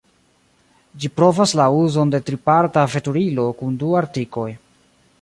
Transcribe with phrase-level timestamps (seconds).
[1.03, 4.53] Ĝi provas la uzon de triparta veturilo kun du artikoj.